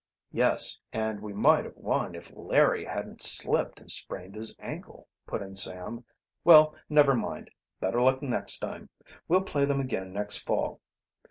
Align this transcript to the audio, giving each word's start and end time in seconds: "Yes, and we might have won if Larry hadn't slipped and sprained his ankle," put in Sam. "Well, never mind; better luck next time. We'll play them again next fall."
"Yes, 0.31 0.79
and 0.91 1.19
we 1.21 1.31
might 1.31 1.63
have 1.63 1.77
won 1.77 2.15
if 2.15 2.31
Larry 2.35 2.85
hadn't 2.85 3.21
slipped 3.21 3.79
and 3.79 3.91
sprained 3.91 4.33
his 4.33 4.55
ankle," 4.57 5.07
put 5.27 5.43
in 5.43 5.53
Sam. 5.53 6.05
"Well, 6.43 6.75
never 6.89 7.13
mind; 7.13 7.51
better 7.79 8.01
luck 8.01 8.19
next 8.23 8.57
time. 8.57 8.89
We'll 9.27 9.43
play 9.43 9.65
them 9.65 9.79
again 9.79 10.11
next 10.11 10.39
fall." 10.39 10.81